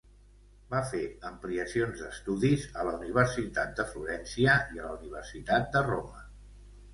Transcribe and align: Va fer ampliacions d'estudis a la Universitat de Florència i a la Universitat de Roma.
Va 0.69 0.79
fer 0.91 1.01
ampliacions 1.29 2.01
d'estudis 2.03 2.63
a 2.79 2.85
la 2.87 2.95
Universitat 3.01 3.77
de 3.81 3.85
Florència 3.91 4.57
i 4.79 4.83
a 4.83 4.89
la 4.89 4.97
Universitat 4.97 5.71
de 5.77 5.85
Roma. 5.91 6.25